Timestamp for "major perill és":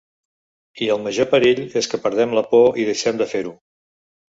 1.09-1.93